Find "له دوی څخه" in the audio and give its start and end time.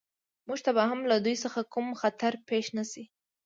1.11-1.59